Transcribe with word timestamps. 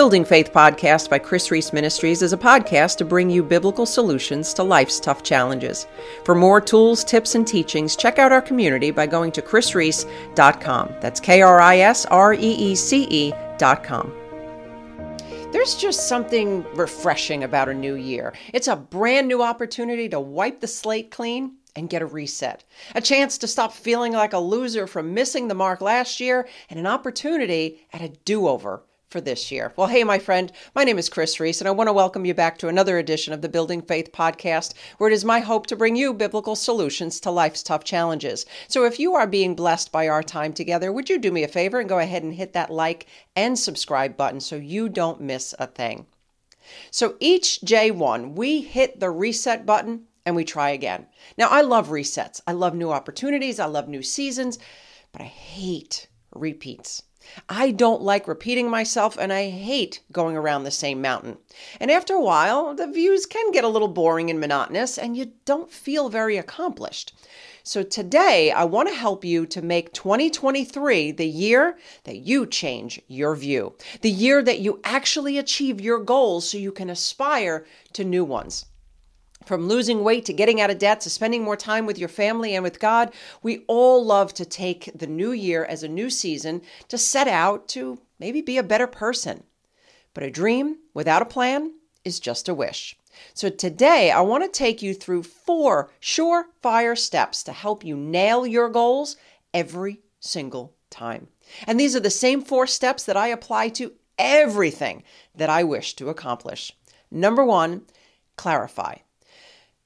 Building 0.00 0.24
Faith 0.24 0.50
podcast 0.50 1.10
by 1.10 1.18
Kris 1.18 1.50
Reece 1.50 1.74
Ministries 1.74 2.22
is 2.22 2.32
a 2.32 2.38
podcast 2.38 2.96
to 2.96 3.04
bring 3.04 3.28
you 3.28 3.42
biblical 3.42 3.84
solutions 3.84 4.54
to 4.54 4.62
life's 4.62 4.98
tough 4.98 5.22
challenges. 5.22 5.86
For 6.24 6.34
more 6.34 6.58
tools, 6.58 7.04
tips, 7.04 7.34
and 7.34 7.46
teachings, 7.46 7.96
check 7.96 8.18
out 8.18 8.32
our 8.32 8.40
community 8.40 8.92
by 8.92 9.06
going 9.06 9.30
to 9.32 9.42
krisreece.com. 9.42 10.94
That's 11.02 11.20
K 11.20 11.42
R 11.42 11.60
I 11.60 11.80
S 11.80 12.06
R 12.06 12.32
E 12.32 12.38
E 12.38 12.74
C 12.74 13.06
E.com. 13.10 14.10
There's 15.52 15.74
just 15.74 16.08
something 16.08 16.64
refreshing 16.74 17.44
about 17.44 17.68
a 17.68 17.74
new 17.74 17.96
year. 17.96 18.32
It's 18.54 18.68
a 18.68 18.76
brand 18.76 19.28
new 19.28 19.42
opportunity 19.42 20.08
to 20.08 20.18
wipe 20.18 20.60
the 20.60 20.66
slate 20.66 21.10
clean 21.10 21.56
and 21.76 21.90
get 21.90 22.00
a 22.00 22.06
reset. 22.06 22.64
A 22.94 23.02
chance 23.02 23.36
to 23.36 23.46
stop 23.46 23.74
feeling 23.74 24.14
like 24.14 24.32
a 24.32 24.38
loser 24.38 24.86
from 24.86 25.12
missing 25.12 25.48
the 25.48 25.54
mark 25.54 25.82
last 25.82 26.20
year, 26.20 26.48
and 26.70 26.80
an 26.80 26.86
opportunity 26.86 27.86
at 27.92 28.00
a 28.00 28.08
do 28.08 28.48
over 28.48 28.82
for 29.10 29.20
this 29.20 29.50
year. 29.50 29.72
Well, 29.74 29.88
hey, 29.88 30.04
my 30.04 30.20
friend, 30.20 30.52
my 30.72 30.84
name 30.84 30.96
is 30.96 31.08
Kris 31.08 31.40
Reece, 31.40 31.60
and 31.60 31.66
I 31.66 31.72
want 31.72 31.88
to 31.88 31.92
welcome 31.92 32.24
you 32.24 32.32
back 32.32 32.58
to 32.58 32.68
another 32.68 32.96
edition 32.96 33.32
of 33.32 33.42
the 33.42 33.48
Building 33.48 33.82
Faith 33.82 34.12
podcast, 34.12 34.72
where 34.98 35.10
it 35.10 35.12
is 35.12 35.24
my 35.24 35.40
hope 35.40 35.66
to 35.66 35.76
bring 35.76 35.96
you 35.96 36.14
biblical 36.14 36.54
solutions 36.54 37.18
to 37.20 37.30
life's 37.32 37.64
tough 37.64 37.82
challenges. 37.82 38.46
So 38.68 38.84
if 38.84 39.00
you 39.00 39.16
are 39.16 39.26
being 39.26 39.56
blessed 39.56 39.90
by 39.90 40.06
our 40.06 40.22
time 40.22 40.52
together, 40.52 40.92
would 40.92 41.10
you 41.10 41.18
do 41.18 41.32
me 41.32 41.42
a 41.42 41.48
favor 41.48 41.80
and 41.80 41.88
go 41.88 41.98
ahead 41.98 42.22
and 42.22 42.34
hit 42.34 42.52
that 42.52 42.70
like 42.70 43.06
and 43.34 43.58
subscribe 43.58 44.16
button 44.16 44.38
so 44.38 44.54
you 44.54 44.88
don't 44.88 45.20
miss 45.20 45.56
a 45.58 45.66
thing? 45.66 46.06
So 46.92 47.16
each 47.18 47.60
J1, 47.62 48.36
we 48.36 48.60
hit 48.60 49.00
the 49.00 49.10
reset 49.10 49.66
button 49.66 50.06
and 50.24 50.36
we 50.36 50.44
try 50.44 50.70
again. 50.70 51.06
Now, 51.36 51.48
I 51.48 51.62
love 51.62 51.88
resets. 51.88 52.40
I 52.46 52.52
love 52.52 52.76
new 52.76 52.92
opportunities. 52.92 53.58
I 53.58 53.66
love 53.66 53.88
new 53.88 54.02
seasons, 54.02 54.60
but 55.10 55.20
I 55.20 55.24
hate 55.24 56.06
repeats. 56.32 57.02
I 57.50 57.70
don't 57.70 58.00
like 58.00 58.26
repeating 58.26 58.70
myself 58.70 59.18
and 59.18 59.30
I 59.30 59.50
hate 59.50 60.00
going 60.10 60.36
around 60.36 60.64
the 60.64 60.70
same 60.70 61.02
mountain. 61.02 61.36
And 61.78 61.90
after 61.90 62.14
a 62.14 62.20
while, 62.20 62.74
the 62.74 62.86
views 62.86 63.26
can 63.26 63.50
get 63.50 63.62
a 63.62 63.68
little 63.68 63.88
boring 63.88 64.30
and 64.30 64.40
monotonous 64.40 64.96
and 64.96 65.16
you 65.16 65.32
don't 65.44 65.70
feel 65.70 66.08
very 66.08 66.38
accomplished. 66.38 67.12
So 67.62 67.82
today, 67.82 68.50
I 68.50 68.64
want 68.64 68.88
to 68.88 68.94
help 68.94 69.22
you 69.22 69.44
to 69.46 69.60
make 69.60 69.92
2023 69.92 71.12
the 71.12 71.28
year 71.28 71.78
that 72.04 72.16
you 72.16 72.46
change 72.46 73.02
your 73.06 73.36
view, 73.36 73.74
the 74.00 74.10
year 74.10 74.42
that 74.42 74.60
you 74.60 74.80
actually 74.82 75.36
achieve 75.36 75.78
your 75.78 75.98
goals 75.98 76.48
so 76.48 76.56
you 76.56 76.72
can 76.72 76.88
aspire 76.88 77.66
to 77.92 78.02
new 78.02 78.24
ones. 78.24 78.64
From 79.46 79.68
losing 79.68 80.04
weight 80.04 80.26
to 80.26 80.32
getting 80.32 80.60
out 80.60 80.70
of 80.70 80.78
debt 80.78 81.00
to 81.02 81.10
spending 81.10 81.42
more 81.42 81.56
time 81.56 81.86
with 81.86 81.98
your 81.98 82.08
family 82.08 82.54
and 82.54 82.62
with 82.62 82.78
God, 82.78 83.12
we 83.42 83.64
all 83.66 84.04
love 84.04 84.34
to 84.34 84.44
take 84.44 84.90
the 84.94 85.06
new 85.06 85.32
year 85.32 85.64
as 85.64 85.82
a 85.82 85.88
new 85.88 86.10
season 86.10 86.62
to 86.88 86.98
set 86.98 87.26
out 87.26 87.66
to 87.68 88.00
maybe 88.18 88.42
be 88.42 88.58
a 88.58 88.62
better 88.62 88.86
person. 88.86 89.42
But 90.14 90.24
a 90.24 90.30
dream 90.30 90.76
without 90.94 91.22
a 91.22 91.26
plan 91.26 91.72
is 92.04 92.20
just 92.20 92.48
a 92.48 92.54
wish. 92.54 92.96
So 93.34 93.48
today, 93.48 94.10
I 94.10 94.20
want 94.20 94.44
to 94.44 94.58
take 94.58 94.82
you 94.82 94.94
through 94.94 95.24
four 95.24 95.90
surefire 96.00 96.96
steps 96.96 97.42
to 97.44 97.52
help 97.52 97.84
you 97.84 97.96
nail 97.96 98.46
your 98.46 98.68
goals 98.68 99.16
every 99.52 100.00
single 100.20 100.74
time. 100.90 101.28
And 101.66 101.78
these 101.78 101.96
are 101.96 102.00
the 102.00 102.10
same 102.10 102.42
four 102.42 102.66
steps 102.66 103.04
that 103.04 103.16
I 103.16 103.28
apply 103.28 103.70
to 103.70 103.92
everything 104.18 105.02
that 105.34 105.50
I 105.50 105.64
wish 105.64 105.94
to 105.96 106.08
accomplish. 106.08 106.72
Number 107.10 107.44
one, 107.44 107.82
clarify. 108.36 108.96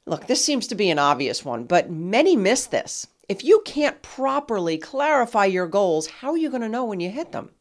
Look, 0.06 0.26
this 0.26 0.44
seems 0.44 0.66
to 0.66 0.74
be 0.74 0.90
an 0.90 0.98
obvious 0.98 1.46
one, 1.46 1.64
but 1.64 1.90
many 1.90 2.36
miss 2.36 2.66
this. 2.66 3.06
If 3.26 3.42
you 3.42 3.62
can't 3.64 4.02
properly 4.02 4.76
clarify 4.76 5.46
your 5.46 5.66
goals, 5.66 6.06
how 6.06 6.32
are 6.32 6.36
you 6.36 6.50
going 6.50 6.60
to 6.60 6.68
know 6.68 6.84
when 6.84 7.00
you 7.00 7.10
hit 7.10 7.32
them? 7.32 7.52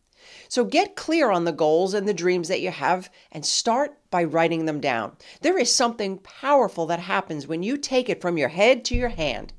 So 0.50 0.66
get 0.66 0.98
clear 0.98 1.32
on 1.32 1.46
the 1.46 1.54
goals 1.54 1.94
and 1.94 2.06
the 2.06 2.14
dreams 2.14 2.50
that 2.50 2.60
you 2.60 2.70
have 2.70 3.10
and 3.32 3.46
start 3.46 3.98
by 4.12 4.26
writing 4.26 4.66
them 4.66 4.82
down. 4.82 5.16
There 5.40 5.58
is 5.58 5.74
something 5.74 6.18
powerful 6.18 6.86
that 6.88 7.00
happens 7.00 7.48
when 7.48 7.64
you 7.64 7.78
take 7.78 8.10
it 8.10 8.20
from 8.20 8.38
your 8.38 8.50
head 8.50 8.84
to 8.86 8.96
your 8.96 9.10
hand. 9.10 9.54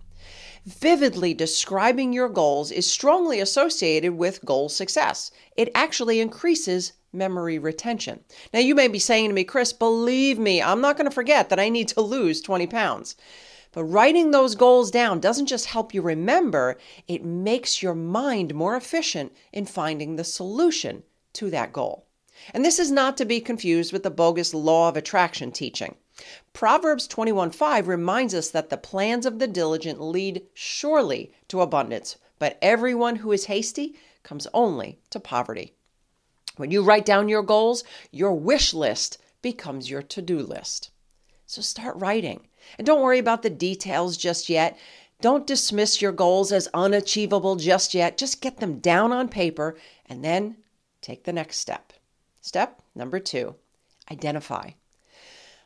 Vividly 0.67 1.35
describing 1.35 2.15
your 2.15 2.31
goals 2.31 2.71
is 2.71 2.91
strongly 2.91 3.39
associated 3.39 4.17
with 4.17 4.45
goal 4.47 4.71
success. 4.71 5.31
It 5.59 5.71
actually 5.75 6.21
increases 6.21 6.95
memory 7.13 7.59
retention. 7.59 8.25
Now, 8.53 8.61
you 8.61 8.75
may 8.75 8.89
be 8.89 8.99
saying 8.99 9.29
to 9.29 9.35
me, 9.35 9.45
Kris, 9.45 9.75
believe 9.75 10.39
me, 10.39 10.63
I'm 10.63 10.81
not 10.81 10.97
going 10.97 11.05
to 11.05 11.15
forget 11.15 11.51
that 11.51 11.61
I 11.61 11.69
need 11.69 11.89
to 11.89 12.01
lose 12.01 12.41
20 12.41 12.67
pounds. 12.67 13.15
But 13.73 13.85
writing 13.85 14.31
those 14.31 14.55
goals 14.55 14.91
down 14.91 15.21
doesn't 15.21 15.49
just 15.49 15.67
help 15.67 15.93
you 15.93 16.01
remember, 16.01 16.79
it 17.07 17.25
makes 17.25 17.83
your 17.83 17.95
mind 17.95 18.55
more 18.55 18.75
efficient 18.75 19.33
in 19.53 19.67
finding 19.67 20.17
the 20.17 20.25
solution 20.25 21.03
to 21.35 21.51
that 21.51 21.75
goal. 21.75 22.07
And 22.55 22.65
this 22.65 22.79
is 22.79 22.91
not 22.91 23.19
to 23.19 23.27
be 23.27 23.41
confused 23.41 23.93
with 23.93 24.03
the 24.03 24.11
bogus 24.11 24.55
law 24.55 24.89
of 24.89 24.97
attraction 24.97 25.53
teaching. 25.53 25.97
Proverbs 26.53 27.09
21:5 27.09 27.89
reminds 27.89 28.35
us 28.35 28.49
that 28.51 28.71
the 28.71 28.77
plans 28.77 29.27
of 29.27 29.41
the 29.41 29.49
diligent 29.49 30.01
lead 30.01 30.47
surely 30.55 31.33
to 31.49 31.61
abundance, 31.61 32.17
but 32.39 32.57
everyone 32.63 33.17
who 33.17 33.33
is 33.33 33.47
hasty 33.47 33.99
comes 34.23 34.47
only 34.55 35.01
to 35.11 35.19
poverty. 35.19 35.75
When 36.57 36.71
you 36.71 36.83
write 36.83 37.05
down 37.05 37.29
your 37.29 37.43
goals, 37.43 37.83
your 38.13 38.33
wish 38.33 38.73
list 38.73 39.19
becomes 39.43 39.91
your 39.91 40.03
to 40.03 40.23
do 40.23 40.39
list. 40.39 40.91
So 41.47 41.61
start 41.61 41.97
writing. 41.97 42.49
And 42.79 42.87
don't 42.87 43.03
worry 43.03 43.19
about 43.19 43.43
the 43.43 43.51
details 43.51 44.17
just 44.17 44.49
yet. 44.49 44.79
Don't 45.21 45.47
dismiss 45.47 46.01
your 46.01 46.13
goals 46.13 46.53
as 46.53 46.69
unachievable 46.73 47.57
just 47.57 47.93
yet. 47.93 48.17
Just 48.17 48.41
get 48.41 48.59
them 48.59 48.79
down 48.79 49.13
on 49.13 49.29
paper 49.29 49.77
and 50.07 50.25
then 50.25 50.59
take 51.01 51.25
the 51.25 51.33
next 51.33 51.59
step. 51.59 51.93
Step 52.41 52.83
number 52.95 53.19
two 53.19 53.57
identify. 54.11 54.71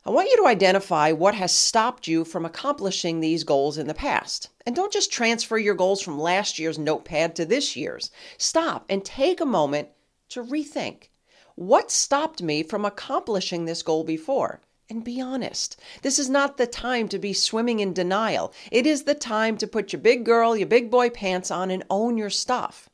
I 0.05 0.11
want 0.11 0.31
you 0.31 0.37
to 0.39 0.47
identify 0.47 1.13
what 1.13 1.35
has 1.35 1.53
stopped 1.55 2.07
you 2.07 2.25
from 2.25 2.45
accomplishing 2.45 3.21
these 3.21 3.45
goals 3.45 3.79
in 3.79 3.87
the 3.87 3.95
past. 3.95 4.49
And 4.65 4.75
don't 4.75 4.93
just 4.93 5.13
transfer 5.13 5.59
your 5.59 5.75
goals 5.75 6.03
from 6.03 6.19
last 6.19 6.59
year's 6.59 6.79
notepad 6.79 7.37
to 7.37 7.45
this 7.45 7.77
year's. 7.77 8.11
Stop 8.37 8.85
and 8.89 9.05
take 9.05 9.41
a 9.41 9.45
moment 9.45 9.89
to 10.31 10.43
rethink 10.43 11.09
what 11.59 11.91
stopped 11.91 12.41
me 12.41 12.63
from 12.63 12.85
accomplishing 12.85 13.65
this 13.65 13.83
goal 13.83 14.05
before? 14.05 14.61
And 14.89 15.03
be 15.03 15.21
honest. 15.21 15.77
This 16.03 16.17
is 16.17 16.31
not 16.31 16.57
the 16.57 16.69
time 16.69 17.09
to 17.09 17.19
be 17.19 17.33
swimming 17.33 17.81
in 17.81 17.93
denial. 17.93 18.53
It 18.71 18.87
is 18.87 19.03
the 19.03 19.15
time 19.17 19.59
to 19.59 19.67
put 19.67 19.93
your 19.93 20.01
big 20.01 20.25
girl, 20.25 20.57
your 20.57 20.69
big 20.69 20.89
boy 20.89 21.11
pants 21.11 21.51
on 21.51 21.73
and 21.73 21.83
own 21.91 22.17
your 22.17 22.31
stuff. 22.31 22.89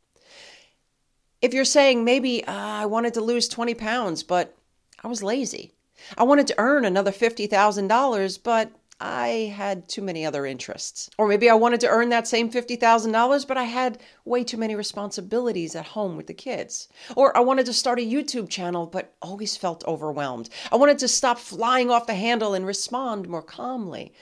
If 1.43 1.53
you're 1.53 1.67
saying 1.67 2.05
maybe 2.05 2.43
uh, 2.47 2.55
I 2.55 2.87
wanted 2.87 3.13
to 3.15 3.21
lose 3.21 3.49
20 3.49 3.75
pounds, 3.75 4.23
but 4.23 4.57
I 5.03 5.09
was 5.09 5.23
lazy. 5.23 5.74
I 6.17 6.23
wanted 6.23 6.47
to 6.49 6.55
earn 6.59 6.85
another 6.85 7.13
$50,000, 7.13 8.43
but 8.43 8.71
I 9.01 9.53
had 9.55 9.89
too 9.89 10.03
many 10.03 10.25
other 10.25 10.47
interests. 10.47 11.11
Or 11.19 11.27
maybe 11.27 11.51
I 11.51 11.55
wanted 11.55 11.81
to 11.81 11.89
earn 11.89 12.11
that 12.11 12.29
same 12.29 12.51
$50,000, 12.51 13.47
but 13.47 13.59
I 13.59 13.65
had 13.65 13.99
way 14.25 14.45
too 14.45 14.57
many 14.57 14.75
responsibilities 14.75 15.75
at 15.75 15.87
home 15.87 16.17
with 16.17 16.27
the 16.29 16.35
kids. 16.35 16.89
Or 17.17 17.37
I 17.37 17.41
wanted 17.41 17.67
to 17.67 17.73
start 17.73 17.99
a 17.99 18.03
YouTube 18.03 18.49
channel, 18.49 18.87
but 18.87 19.15
always 19.21 19.57
felt 19.57 19.85
overwhelmed. 19.87 20.49
I 20.71 20.77
wanted 20.77 20.99
to 20.99 21.09
stop 21.09 21.39
flying 21.39 21.91
off 21.91 22.07
the 22.07 22.15
handle 22.15 22.55
and 22.55 22.65
respond 22.65 23.29
more 23.29 23.43
calmly, 23.43 24.13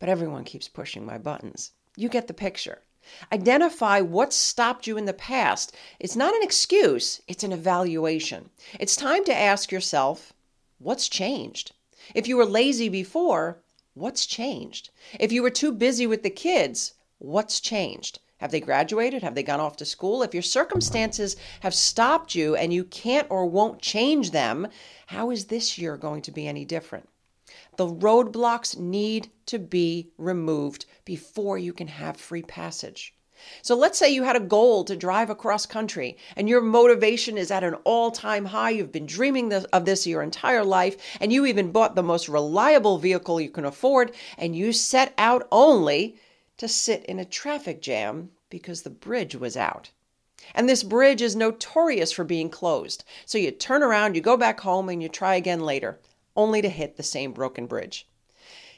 but 0.00 0.08
everyone 0.08 0.44
keeps 0.44 0.68
pushing 0.68 1.06
my 1.06 1.18
buttons. 1.18 1.70
You 1.96 2.08
get 2.08 2.26
the 2.26 2.34
picture. 2.34 2.82
Identify 3.32 4.00
what 4.00 4.32
stopped 4.32 4.88
you 4.88 4.98
in 4.98 5.04
the 5.04 5.12
past. 5.12 5.74
It's 6.00 6.16
not 6.16 6.34
an 6.34 6.42
excuse, 6.42 7.22
it's 7.28 7.44
an 7.44 7.52
evaluation. 7.52 8.50
It's 8.80 8.96
time 8.96 9.24
to 9.26 9.34
ask 9.34 9.70
yourself, 9.70 10.32
what's 10.78 11.08
changed? 11.08 11.72
If 12.14 12.28
you 12.28 12.36
were 12.36 12.46
lazy 12.46 12.88
before, 12.88 13.62
What's 13.96 14.26
changed? 14.26 14.90
If 15.18 15.32
you 15.32 15.42
were 15.42 15.48
too 15.48 15.72
busy 15.72 16.06
with 16.06 16.22
the 16.22 16.28
kids, 16.28 16.92
what's 17.16 17.60
changed? 17.60 18.18
Have 18.36 18.50
they 18.50 18.60
graduated? 18.60 19.22
Have 19.22 19.34
they 19.34 19.42
gone 19.42 19.58
off 19.58 19.76
to 19.76 19.86
school? 19.86 20.22
If 20.22 20.34
your 20.34 20.42
circumstances 20.42 21.34
have 21.60 21.74
stopped 21.74 22.34
you 22.34 22.54
and 22.54 22.74
you 22.74 22.84
can't 22.84 23.26
or 23.30 23.46
won't 23.46 23.80
change 23.80 24.32
them, 24.32 24.68
how 25.06 25.30
is 25.30 25.46
this 25.46 25.78
year 25.78 25.96
going 25.96 26.20
to 26.20 26.30
be 26.30 26.46
any 26.46 26.66
different? 26.66 27.08
The 27.78 27.86
roadblocks 27.86 28.78
need 28.78 29.30
to 29.46 29.58
be 29.58 30.10
removed 30.18 30.84
before 31.06 31.56
you 31.56 31.72
can 31.72 31.88
have 31.88 32.18
free 32.18 32.42
passage. 32.42 33.14
So 33.62 33.76
let's 33.76 33.98
say 33.98 34.10
you 34.10 34.22
had 34.22 34.36
a 34.36 34.40
goal 34.40 34.84
to 34.84 34.96
drive 34.96 35.30
across 35.30 35.66
country 35.66 36.16
and 36.36 36.48
your 36.48 36.60
motivation 36.60 37.36
is 37.38 37.50
at 37.50 37.64
an 37.64 37.74
all 37.84 38.10
time 38.10 38.46
high. 38.46 38.70
You've 38.70 38.92
been 38.92 39.06
dreaming 39.06 39.52
of 39.52 39.84
this 39.84 40.06
your 40.06 40.22
entire 40.22 40.64
life 40.64 40.96
and 41.20 41.32
you 41.32 41.46
even 41.46 41.72
bought 41.72 41.94
the 41.94 42.02
most 42.02 42.28
reliable 42.28 42.98
vehicle 42.98 43.40
you 43.40 43.50
can 43.50 43.64
afford 43.64 44.14
and 44.38 44.56
you 44.56 44.72
set 44.72 45.12
out 45.18 45.46
only 45.50 46.16
to 46.56 46.68
sit 46.68 47.04
in 47.04 47.18
a 47.18 47.24
traffic 47.24 47.82
jam 47.82 48.30
because 48.48 48.82
the 48.82 48.90
bridge 48.90 49.34
was 49.34 49.56
out. 49.56 49.90
And 50.54 50.68
this 50.68 50.82
bridge 50.82 51.22
is 51.22 51.34
notorious 51.34 52.12
for 52.12 52.24
being 52.24 52.50
closed. 52.50 53.04
So 53.24 53.36
you 53.38 53.50
turn 53.50 53.82
around, 53.82 54.14
you 54.14 54.20
go 54.20 54.36
back 54.36 54.60
home, 54.60 54.88
and 54.88 55.02
you 55.02 55.08
try 55.08 55.34
again 55.34 55.60
later, 55.60 55.98
only 56.36 56.62
to 56.62 56.68
hit 56.68 56.96
the 56.96 57.02
same 57.02 57.32
broken 57.32 57.66
bridge. 57.66 58.06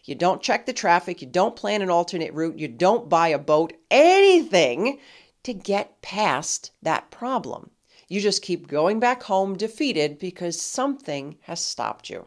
You 0.08 0.14
don't 0.14 0.40
check 0.40 0.64
the 0.64 0.72
traffic. 0.72 1.20
You 1.20 1.28
don't 1.28 1.55
plan 1.55 1.82
an 1.82 1.90
alternate 1.90 2.32
route. 2.32 2.58
You 2.58 2.66
don't 2.66 3.10
buy 3.10 3.28
a 3.28 3.38
boat, 3.38 3.75
anything 3.90 5.00
to 5.43 5.52
get 5.52 6.00
past 6.00 6.70
that 6.81 7.10
problem. 7.10 7.72
You 8.08 8.22
just 8.22 8.40
keep 8.40 8.69
going 8.69 9.00
back 9.00 9.25
home 9.25 9.55
defeated 9.55 10.19
because 10.19 10.62
something 10.62 11.37
has 11.43 11.60
stopped 11.60 12.08
you. 12.08 12.25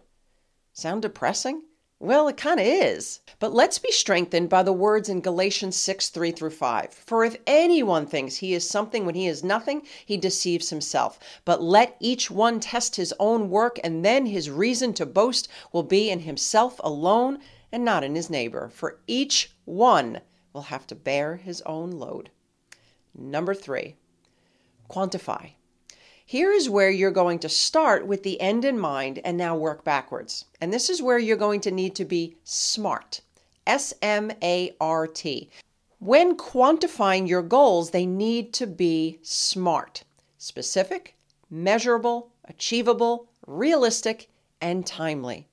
Sound 0.74 1.02
depressing? 1.02 1.64
Well, 1.98 2.28
it 2.28 2.38
kind 2.38 2.60
of 2.60 2.68
is. 2.68 3.20
But 3.40 3.52
let's 3.52 3.80
be 3.80 3.92
strengthened 3.92 4.48
by 4.48 4.62
the 4.62 4.72
words 4.72 5.10
in 5.10 5.20
Galatians 5.20 5.76
6 5.76 6.10
3 6.10 6.32
through 6.34 6.52
5. 6.52 6.94
For 6.94 7.26
if 7.26 7.38
anyone 7.48 8.06
thinks 8.06 8.36
he 8.36 8.54
is 8.54 8.70
something 8.70 9.08
when 9.08 9.16
he 9.16 9.26
is 9.26 9.44
nothing, 9.44 9.88
he 10.06 10.18
deceives 10.18 10.70
himself. 10.70 11.18
But 11.46 11.64
let 11.64 11.98
each 12.00 12.30
one 12.30 12.60
test 12.60 12.98
his 12.98 13.12
own 13.20 13.50
work, 13.50 13.80
and 13.84 14.06
then 14.06 14.28
his 14.28 14.52
reason 14.52 14.94
to 14.94 15.06
boast 15.08 15.48
will 15.72 15.82
be 15.82 16.12
in 16.12 16.20
himself 16.20 16.80
alone 16.84 17.40
and 17.72 17.86
not 17.86 18.04
in 18.04 18.16
his 18.16 18.30
neighbor. 18.30 18.70
For 18.74 19.00
each 19.08 19.54
one 19.66 20.22
will 20.54 20.64
have 20.64 20.86
to 20.88 20.96
bear 20.96 21.38
his 21.38 21.62
own 21.62 21.92
load. 21.92 22.30
Number 23.16 23.54
three, 23.54 23.96
quantify. 24.90 25.52
Here 26.26 26.54
is 26.54 26.70
where 26.70 26.90
you're 26.90 27.12
going 27.12 27.40
to 27.40 27.50
start 27.50 28.08
with 28.08 28.24
the 28.24 28.40
end 28.40 28.64
in 28.64 28.80
mind 28.80 29.20
and 29.26 29.38
now 29.38 29.56
work 29.56 29.84
backwards. 29.84 30.46
And 30.62 30.72
this 30.72 30.90
is 30.90 31.02
where 31.02 31.20
you're 31.20 31.36
going 31.36 31.60
to 31.62 31.72
need 31.72 31.94
to 31.96 32.06
be 32.06 32.38
smart. 32.44 33.22
S 33.68 33.94
M 34.02 34.32
A 34.42 34.74
R 34.80 35.08
T. 35.08 35.50
When 36.00 36.36
quantifying 36.36 37.28
your 37.28 37.44
goals, 37.44 37.92
they 37.92 38.06
need 38.06 38.54
to 38.54 38.66
be 38.66 39.20
smart, 39.22 40.04
specific, 40.38 41.16
measurable, 41.50 42.32
achievable, 42.46 43.30
realistic, 43.46 44.30
and 44.62 44.86
timely. 44.86 45.48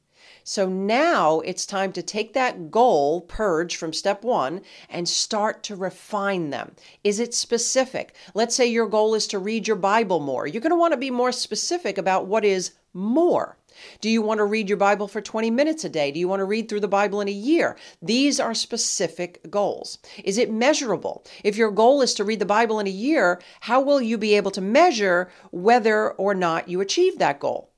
So 0.49 0.67
now 0.67 1.41
it's 1.41 1.67
time 1.67 1.93
to 1.93 2.00
take 2.00 2.33
that 2.33 2.71
goal, 2.71 3.21
purge 3.21 3.77
from 3.77 3.93
step 3.93 4.25
one, 4.25 4.62
and 4.89 5.06
start 5.06 5.62
to 5.65 5.77
refine 5.77 6.49
them. 6.49 6.75
Is 7.05 7.21
it 7.21 7.35
specific? 7.35 8.15
Let's 8.33 8.56
say 8.56 8.67
your 8.67 8.89
goal 8.89 9.15
is 9.15 9.27
to 9.27 9.39
read 9.39 9.69
your 9.69 9.77
Bible 9.77 10.21
more. 10.21 10.47
You're 10.47 10.62
going 10.62 10.71
to 10.71 10.77
want 10.77 10.93
to 10.95 10.97
be 10.97 11.11
more 11.11 11.33
specific 11.33 11.99
about 11.99 12.29
what 12.29 12.47
is 12.47 12.73
more. 12.95 13.59
Do 14.00 14.09
you 14.09 14.23
want 14.23 14.39
to 14.39 14.47
read 14.47 14.71
your 14.71 14.79
Bible 14.79 15.06
for 15.06 15.21
20 15.21 15.50
minutes 15.50 15.85
a 15.85 15.91
day? 15.91 16.11
Do 16.11 16.19
you 16.19 16.29
want 16.29 16.41
to 16.41 16.47
read 16.47 16.71
through 16.71 16.81
the 16.81 16.89
Bible 16.89 17.21
in 17.21 17.29
a 17.29 17.31
year? 17.31 17.77
These 18.00 18.41
are 18.41 18.55
specific 18.55 19.50
goals. 19.50 19.99
Is 20.25 20.39
it 20.39 20.50
measurable? 20.50 21.27
If 21.45 21.59
your 21.59 21.71
goal 21.71 22.00
is 22.00 22.15
to 22.15 22.25
read 22.25 22.39
the 22.39 22.47
Bible 22.47 22.81
in 22.81 22.87
a 22.87 22.91
year, 22.91 23.39
how 23.61 23.83
will 23.83 24.00
you 24.00 24.17
be 24.17 24.35
able 24.35 24.53
to 24.53 24.62
measure 24.62 25.31
whether 25.50 26.12
or 26.12 26.35
not 26.35 26.71
you 26.71 26.81
achieve 26.81 27.19
that 27.19 27.39
goal? 27.39 27.69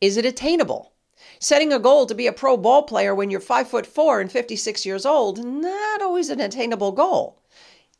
Is 0.00 0.16
it 0.16 0.26
attainable? 0.26 0.94
Setting 1.40 1.72
a 1.72 1.78
goal 1.78 2.06
to 2.06 2.14
be 2.14 2.26
a 2.26 2.32
pro 2.32 2.56
ball 2.56 2.82
player 2.82 3.14
when 3.14 3.30
you're 3.30 3.40
five 3.40 3.68
foot 3.68 3.86
four 3.86 4.20
and 4.20 4.30
56 4.30 4.84
years 4.84 5.06
old, 5.06 5.44
not 5.44 6.02
always 6.02 6.30
an 6.30 6.40
attainable 6.40 6.92
goal. 6.92 7.40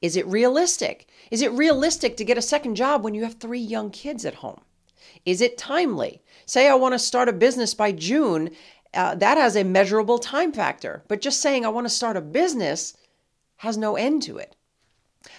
Is 0.00 0.16
it 0.16 0.26
realistic? 0.26 1.08
Is 1.30 1.42
it 1.42 1.52
realistic 1.52 2.16
to 2.16 2.24
get 2.24 2.38
a 2.38 2.42
second 2.42 2.74
job 2.74 3.02
when 3.02 3.14
you 3.14 3.24
have 3.24 3.34
three 3.34 3.60
young 3.60 3.90
kids 3.90 4.24
at 4.24 4.36
home? 4.36 4.60
Is 5.24 5.40
it 5.40 5.58
timely? 5.58 6.22
Say 6.46 6.68
I 6.68 6.74
want 6.74 6.94
to 6.94 6.98
start 6.98 7.28
a 7.28 7.32
business 7.32 7.74
by 7.74 7.92
June, 7.92 8.50
uh, 8.94 9.14
that 9.16 9.36
has 9.36 9.56
a 9.56 9.64
measurable 9.64 10.18
time 10.18 10.52
factor. 10.52 11.04
But 11.08 11.20
just 11.20 11.40
saying 11.40 11.64
I 11.64 11.68
want 11.68 11.86
to 11.86 11.92
start 11.92 12.16
a 12.16 12.20
business 12.20 12.96
has 13.56 13.76
no 13.76 13.96
end 13.96 14.22
to 14.22 14.38
it. 14.38 14.56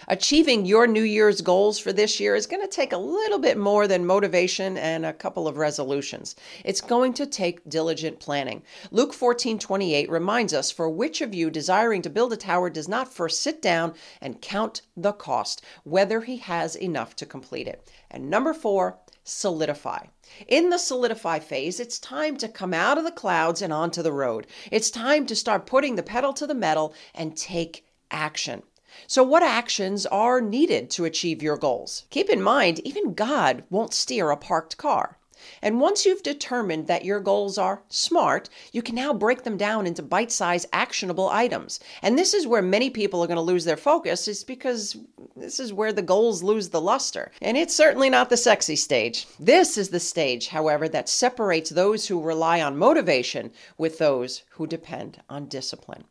Achieving 0.08 0.66
your 0.66 0.86
New 0.86 1.02
Year's 1.02 1.40
goals 1.40 1.78
for 1.78 1.92
this 1.92 2.20
year 2.20 2.34
is 2.34 2.46
going 2.46 2.62
to 2.62 2.68
take 2.68 2.92
a 2.92 2.98
little 2.98 3.38
bit 3.38 3.56
more 3.56 3.86
than 3.86 4.06
motivation 4.06 4.76
and 4.76 5.04
a 5.06 5.12
couple 5.12 5.46
of 5.46 5.56
resolutions. 5.56 6.36
It's 6.64 6.80
going 6.80 7.12
to 7.14 7.26
take 7.26 7.68
diligent 7.68 8.20
planning. 8.20 8.62
Luke 8.90 9.12
14 9.12 9.58
28 9.58 10.10
reminds 10.10 10.54
us, 10.54 10.70
For 10.70 10.88
which 10.88 11.20
of 11.20 11.34
you 11.34 11.50
desiring 11.50 12.02
to 12.02 12.10
build 12.10 12.32
a 12.32 12.36
tower 12.36 12.70
does 12.70 12.88
not 12.88 13.12
first 13.12 13.40
sit 13.40 13.62
down 13.62 13.94
and 14.20 14.40
count 14.40 14.82
the 14.96 15.12
cost, 15.12 15.62
whether 15.84 16.20
he 16.22 16.38
has 16.38 16.76
enough 16.76 17.14
to 17.16 17.26
complete 17.26 17.68
it? 17.68 17.90
And 18.10 18.30
number 18.30 18.52
four, 18.52 18.98
solidify. 19.24 20.06
In 20.48 20.70
the 20.70 20.78
solidify 20.78 21.40
phase, 21.40 21.80
it's 21.80 21.98
time 21.98 22.36
to 22.38 22.48
come 22.48 22.72
out 22.72 22.98
of 22.98 23.04
the 23.04 23.10
clouds 23.10 23.62
and 23.62 23.72
onto 23.72 24.02
the 24.02 24.12
road. 24.12 24.46
It's 24.70 24.90
time 24.90 25.26
to 25.26 25.36
start 25.36 25.66
putting 25.66 25.96
the 25.96 26.02
pedal 26.02 26.32
to 26.34 26.46
the 26.46 26.54
metal 26.54 26.94
and 27.14 27.36
take 27.36 27.86
action. 28.10 28.62
So, 29.06 29.22
what 29.22 29.42
actions 29.42 30.06
are 30.06 30.40
needed 30.40 30.90
to 30.90 31.04
achieve 31.04 31.42
your 31.42 31.56
goals? 31.56 32.04
Keep 32.10 32.30
in 32.30 32.42
mind, 32.42 32.80
even 32.80 33.14
God 33.14 33.64
won't 33.70 33.94
steer 33.94 34.30
a 34.30 34.36
parked 34.36 34.76
car. 34.76 35.18
And 35.62 35.80
once 35.80 36.04
you've 36.04 36.22
determined 36.22 36.86
that 36.86 37.04
your 37.04 37.18
goals 37.18 37.56
are 37.56 37.82
smart, 37.88 38.50
you 38.72 38.82
can 38.82 38.94
now 38.94 39.14
break 39.14 39.42
them 39.42 39.56
down 39.56 39.86
into 39.86 40.02
bite 40.02 40.30
sized 40.30 40.68
actionable 40.72 41.30
items. 41.30 41.80
And 42.02 42.18
this 42.18 42.34
is 42.34 42.46
where 42.46 42.60
many 42.60 42.90
people 42.90 43.22
are 43.22 43.26
going 43.26 43.36
to 43.36 43.40
lose 43.40 43.64
their 43.64 43.78
focus, 43.78 44.28
is 44.28 44.44
because 44.44 44.98
this 45.34 45.58
is 45.58 45.72
where 45.72 45.94
the 45.94 46.02
goals 46.02 46.42
lose 46.42 46.68
the 46.68 46.80
luster. 46.80 47.32
And 47.40 47.56
it's 47.56 47.74
certainly 47.74 48.10
not 48.10 48.28
the 48.28 48.36
sexy 48.36 48.76
stage. 48.76 49.26
This 49.38 49.78
is 49.78 49.88
the 49.88 50.00
stage, 50.00 50.48
however, 50.48 50.88
that 50.90 51.08
separates 51.08 51.70
those 51.70 52.06
who 52.08 52.20
rely 52.20 52.60
on 52.60 52.76
motivation 52.76 53.50
with 53.78 53.96
those 53.96 54.42
who 54.50 54.66
depend 54.66 55.22
on 55.30 55.46
discipline. 55.46 56.04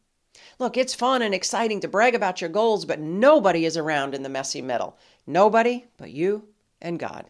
Look, 0.59 0.75
it's 0.75 0.93
fun 0.93 1.21
and 1.21 1.33
exciting 1.33 1.79
to 1.79 1.87
brag 1.87 2.13
about 2.13 2.41
your 2.41 2.49
goals, 2.49 2.83
but 2.83 2.99
nobody 2.99 3.65
is 3.65 3.77
around 3.77 4.13
in 4.13 4.23
the 4.23 4.29
messy 4.29 4.61
middle. 4.61 4.97
Nobody 5.25 5.85
but 5.97 6.11
you 6.11 6.49
and 6.81 6.99
God. 6.99 7.29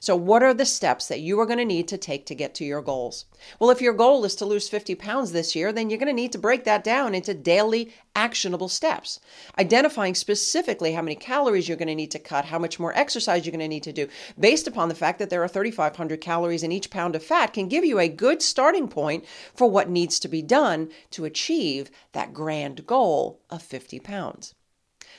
So, 0.00 0.16
what 0.16 0.42
are 0.42 0.54
the 0.54 0.64
steps 0.64 1.08
that 1.08 1.20
you 1.20 1.38
are 1.40 1.46
going 1.46 1.58
to 1.58 1.64
need 1.64 1.88
to 1.88 1.98
take 1.98 2.26
to 2.26 2.34
get 2.34 2.54
to 2.56 2.64
your 2.64 2.82
goals? 2.82 3.26
Well, 3.58 3.70
if 3.70 3.80
your 3.80 3.92
goal 3.92 4.24
is 4.24 4.34
to 4.36 4.44
lose 4.44 4.68
50 4.68 4.94
pounds 4.94 5.32
this 5.32 5.54
year, 5.54 5.72
then 5.72 5.90
you're 5.90 5.98
going 5.98 6.06
to 6.06 6.12
need 6.12 6.32
to 6.32 6.38
break 6.38 6.64
that 6.64 6.84
down 6.84 7.14
into 7.14 7.34
daily 7.34 7.92
actionable 8.14 8.68
steps. 8.68 9.20
Identifying 9.58 10.14
specifically 10.14 10.92
how 10.92 11.02
many 11.02 11.14
calories 11.14 11.68
you're 11.68 11.76
going 11.76 11.88
to 11.88 11.94
need 11.94 12.10
to 12.10 12.18
cut, 12.18 12.46
how 12.46 12.58
much 12.58 12.80
more 12.80 12.96
exercise 12.96 13.44
you're 13.44 13.52
going 13.52 13.60
to 13.60 13.68
need 13.68 13.82
to 13.82 13.92
do, 13.92 14.08
based 14.38 14.66
upon 14.66 14.88
the 14.88 14.94
fact 14.94 15.18
that 15.18 15.30
there 15.30 15.42
are 15.42 15.48
3,500 15.48 16.20
calories 16.20 16.62
in 16.62 16.72
each 16.72 16.90
pound 16.90 17.14
of 17.14 17.22
fat, 17.22 17.52
can 17.52 17.68
give 17.68 17.84
you 17.84 17.98
a 17.98 18.08
good 18.08 18.42
starting 18.42 18.88
point 18.88 19.24
for 19.54 19.68
what 19.68 19.90
needs 19.90 20.18
to 20.20 20.28
be 20.28 20.42
done 20.42 20.90
to 21.10 21.24
achieve 21.24 21.90
that 22.12 22.32
grand 22.32 22.86
goal 22.86 23.40
of 23.50 23.62
50 23.62 24.00
pounds. 24.00 24.54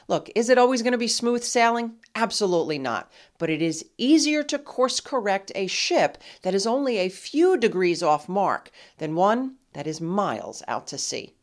Look, 0.09 0.29
is 0.35 0.49
it 0.49 0.57
always 0.57 0.81
going 0.81 0.93
to 0.93 0.97
be 0.97 1.09
smooth 1.09 1.43
sailing? 1.43 1.95
Absolutely 2.15 2.79
not. 2.79 3.11
But 3.37 3.49
it 3.49 3.61
is 3.61 3.85
easier 3.97 4.41
to 4.43 4.57
course 4.57 5.01
correct 5.01 5.51
a 5.53 5.67
ship 5.67 6.17
that 6.43 6.55
is 6.55 6.65
only 6.65 6.97
a 6.97 7.09
few 7.09 7.57
degrees 7.57 8.01
off 8.01 8.29
mark 8.29 8.71
than 8.99 9.15
one 9.15 9.55
that 9.73 9.85
is 9.85 9.99
miles 9.99 10.63
out 10.67 10.87
to 10.87 10.97
sea. 10.97 11.33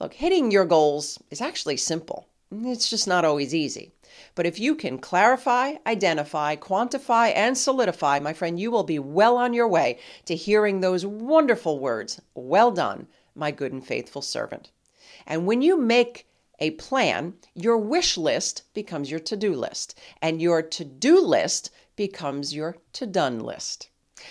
Look, 0.00 0.14
hitting 0.14 0.50
your 0.50 0.64
goals 0.64 1.22
is 1.30 1.40
actually 1.40 1.76
simple. 1.76 2.26
It's 2.50 2.90
just 2.90 3.06
not 3.06 3.24
always 3.24 3.54
easy. 3.54 3.92
But 4.34 4.44
if 4.44 4.58
you 4.58 4.74
can 4.74 4.98
clarify, 4.98 5.74
identify, 5.86 6.56
quantify, 6.56 7.32
and 7.36 7.56
solidify, 7.56 8.18
my 8.18 8.32
friend, 8.32 8.58
you 8.58 8.72
will 8.72 8.82
be 8.82 8.98
well 8.98 9.36
on 9.36 9.52
your 9.52 9.68
way 9.68 10.00
to 10.24 10.34
hearing 10.34 10.80
those 10.80 11.06
wonderful 11.06 11.78
words 11.78 12.20
Well 12.34 12.72
done, 12.72 13.06
my 13.36 13.52
good 13.52 13.72
and 13.72 13.86
faithful 13.86 14.22
servant. 14.22 14.72
And 15.28 15.46
when 15.46 15.62
you 15.62 15.76
make 15.76 16.26
a 16.60 16.72
plan, 16.72 17.34
your 17.54 17.78
wish 17.78 18.18
list 18.18 18.62
becomes 18.74 19.10
your 19.10 19.20
to 19.20 19.36
do 19.36 19.54
list, 19.54 19.98
and 20.20 20.42
your 20.42 20.60
to 20.62 20.84
do 20.84 21.20
list 21.20 21.70
becomes 21.96 22.54
your 22.54 22.76
to 22.92 23.06
done 23.06 23.40
list. 23.40 23.88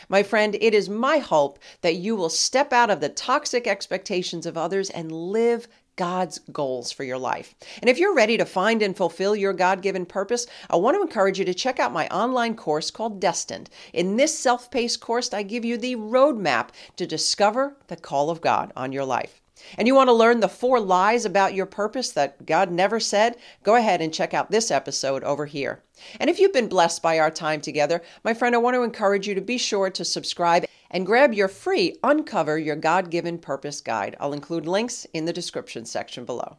My 0.07 0.21
friend, 0.21 0.55
it 0.61 0.75
is 0.75 0.87
my 0.87 1.17
hope 1.17 1.57
that 1.81 1.95
you 1.95 2.15
will 2.15 2.29
step 2.29 2.71
out 2.71 2.91
of 2.91 2.99
the 2.99 3.09
toxic 3.09 3.65
expectations 3.65 4.45
of 4.45 4.57
others 4.57 4.91
and 4.91 5.11
live 5.11 5.67
God's 5.95 6.39
goals 6.51 6.91
for 6.91 7.03
your 7.03 7.17
life. 7.17 7.55
And 7.81 7.89
if 7.89 7.97
you're 7.97 8.13
ready 8.13 8.37
to 8.37 8.45
find 8.45 8.81
and 8.81 8.95
fulfill 8.95 9.35
your 9.35 9.51
God 9.51 9.81
given 9.81 10.05
purpose, 10.05 10.45
I 10.69 10.77
want 10.77 10.95
to 10.95 11.01
encourage 11.01 11.39
you 11.39 11.45
to 11.45 11.53
check 11.53 11.79
out 11.79 11.91
my 11.91 12.07
online 12.07 12.55
course 12.55 12.91
called 12.91 13.19
Destined. 13.19 13.69
In 13.91 14.15
this 14.15 14.37
self 14.37 14.71
paced 14.71 15.01
course, 15.01 15.33
I 15.33 15.43
give 15.43 15.65
you 15.65 15.77
the 15.77 15.95
roadmap 15.95 16.69
to 16.95 17.07
discover 17.07 17.75
the 17.87 17.97
call 17.97 18.29
of 18.29 18.39
God 18.39 18.71
on 18.77 18.93
your 18.93 19.05
life 19.05 19.41
and 19.77 19.87
you 19.87 19.95
want 19.95 20.07
to 20.07 20.13
learn 20.13 20.39
the 20.39 20.47
four 20.47 20.79
lies 20.79 21.25
about 21.25 21.53
your 21.53 21.65
purpose 21.65 22.11
that 22.11 22.45
God 22.45 22.71
never 22.71 22.99
said, 22.99 23.35
go 23.63 23.75
ahead 23.75 24.01
and 24.01 24.13
check 24.13 24.33
out 24.33 24.51
this 24.51 24.71
episode 24.71 25.23
over 25.23 25.45
here. 25.45 25.83
And 26.19 26.29
if 26.29 26.39
you've 26.39 26.53
been 26.53 26.69
blessed 26.69 27.01
by 27.01 27.19
our 27.19 27.31
time 27.31 27.61
together, 27.61 28.01
my 28.23 28.33
friend, 28.33 28.55
I 28.55 28.59
want 28.59 28.75
to 28.75 28.83
encourage 28.83 29.27
you 29.27 29.35
to 29.35 29.41
be 29.41 29.57
sure 29.57 29.89
to 29.89 30.05
subscribe 30.05 30.65
and 30.91 31.05
grab 31.05 31.33
your 31.33 31.47
free 31.47 31.97
Uncover 32.03 32.57
Your 32.57 32.75
God 32.75 33.11
Given 33.11 33.37
Purpose 33.37 33.81
guide. 33.81 34.15
I'll 34.19 34.33
include 34.33 34.67
links 34.67 35.05
in 35.13 35.25
the 35.25 35.33
description 35.33 35.85
section 35.85 36.25
below. 36.25 36.57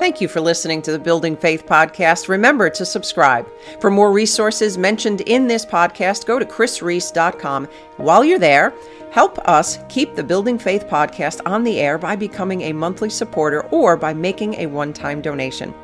Thank 0.00 0.22
you 0.22 0.28
for 0.28 0.40
listening 0.40 0.80
to 0.82 0.92
the 0.92 0.98
Building 0.98 1.36
Faith 1.36 1.66
podcast. 1.66 2.28
Remember 2.28 2.70
to 2.70 2.86
subscribe. 2.86 3.46
For 3.82 3.90
more 3.90 4.12
resources 4.12 4.78
mentioned 4.78 5.20
in 5.20 5.46
this 5.46 5.66
podcast, 5.66 6.24
go 6.24 6.38
to 6.38 6.44
krisreece.com. 6.46 7.68
While 7.98 8.24
you're 8.24 8.38
there, 8.38 8.72
help 9.12 9.38
us 9.40 9.78
keep 9.90 10.14
the 10.14 10.24
Building 10.24 10.58
Faith 10.58 10.86
podcast 10.86 11.42
on 11.44 11.64
the 11.64 11.78
air 11.78 11.98
by 11.98 12.16
becoming 12.16 12.62
a 12.62 12.72
monthly 12.72 13.10
supporter 13.10 13.66
or 13.66 13.94
by 13.94 14.14
making 14.14 14.54
a 14.54 14.64
one 14.64 14.94
time 14.94 15.20
donation. 15.20 15.74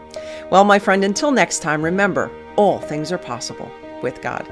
Well, 0.50 0.64
my 0.64 0.78
friend, 0.78 1.04
until 1.04 1.30
next 1.30 1.58
time, 1.58 1.82
remember 1.82 2.30
all 2.56 2.78
things 2.78 3.12
are 3.12 3.18
possible 3.18 3.70
with 4.02 4.22
God. 4.22 4.48